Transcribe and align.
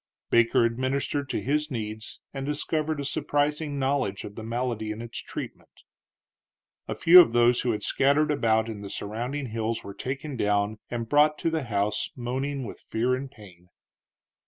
Baker 0.31 0.65
administered 0.65 1.29
to 1.29 1.39
his 1.43 1.69
needs, 1.69 2.21
and 2.33 2.43
discovered 2.43 2.99
a 2.99 3.05
surprising 3.05 3.77
knowledge 3.77 4.23
of 4.23 4.33
the 4.33 4.41
malady 4.41 4.91
and 4.91 4.99
its 4.99 5.19
treatment. 5.21 5.83
A 6.87 6.95
few 6.95 7.21
of 7.21 7.33
those 7.33 7.61
who 7.61 7.69
had 7.71 7.83
scattered 7.83 8.31
about 8.31 8.67
in 8.67 8.81
the 8.81 8.89
surrounding 8.89 9.49
hills 9.49 9.83
were 9.83 9.93
taken 9.93 10.35
down 10.35 10.79
and 10.89 11.07
brought 11.07 11.37
to 11.37 11.51
the 11.51 11.65
house 11.65 12.09
moaning 12.15 12.65
with 12.65 12.79
fear 12.79 13.13
and 13.13 13.29
pain. 13.29 13.69